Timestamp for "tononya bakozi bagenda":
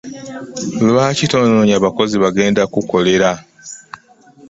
1.31-2.61